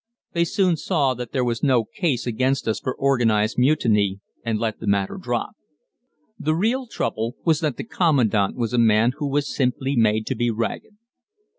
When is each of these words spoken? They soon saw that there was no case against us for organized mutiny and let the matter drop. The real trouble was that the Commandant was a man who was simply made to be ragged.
They 0.33 0.45
soon 0.45 0.77
saw 0.77 1.13
that 1.13 1.31
there 1.31 1.43
was 1.45 1.61
no 1.61 1.83
case 1.85 2.25
against 2.25 2.67
us 2.67 2.79
for 2.79 2.95
organized 2.95 3.59
mutiny 3.59 4.19
and 4.43 4.57
let 4.57 4.79
the 4.79 4.87
matter 4.87 5.15
drop. 5.21 5.51
The 6.39 6.55
real 6.55 6.87
trouble 6.87 7.35
was 7.45 7.59
that 7.59 7.77
the 7.77 7.83
Commandant 7.83 8.55
was 8.55 8.73
a 8.73 8.79
man 8.79 9.11
who 9.19 9.27
was 9.29 9.47
simply 9.55 9.95
made 9.95 10.25
to 10.25 10.35
be 10.35 10.49
ragged. 10.49 10.97